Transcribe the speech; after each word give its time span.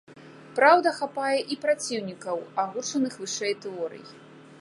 Праўда, 0.59 0.93
хапае 0.99 1.35
і 1.55 1.57
праціўнікаў 1.65 2.37
агучаных 2.65 3.13
вышэй 3.25 3.53
тэорый. 3.67 4.03